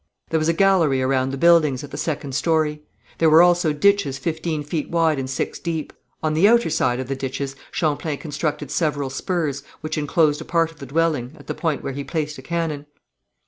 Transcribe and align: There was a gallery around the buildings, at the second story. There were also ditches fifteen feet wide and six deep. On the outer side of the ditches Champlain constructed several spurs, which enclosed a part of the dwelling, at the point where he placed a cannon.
There 0.31 0.39
was 0.39 0.49
a 0.49 0.53
gallery 0.53 0.99
around 0.99 1.29
the 1.29 1.37
buildings, 1.37 1.83
at 1.83 1.91
the 1.91 1.95
second 1.95 2.31
story. 2.33 2.81
There 3.19 3.29
were 3.29 3.43
also 3.43 3.71
ditches 3.71 4.17
fifteen 4.17 4.63
feet 4.63 4.89
wide 4.89 5.19
and 5.19 5.29
six 5.29 5.59
deep. 5.59 5.93
On 6.23 6.33
the 6.33 6.47
outer 6.47 6.71
side 6.71 6.99
of 6.99 7.07
the 7.07 7.15
ditches 7.15 7.55
Champlain 7.69 8.17
constructed 8.17 8.71
several 8.71 9.11
spurs, 9.11 9.61
which 9.81 9.99
enclosed 9.99 10.41
a 10.41 10.43
part 10.43 10.71
of 10.71 10.79
the 10.79 10.87
dwelling, 10.87 11.33
at 11.37 11.45
the 11.45 11.53
point 11.53 11.83
where 11.83 11.93
he 11.93 12.03
placed 12.03 12.39
a 12.39 12.41
cannon. 12.41 12.87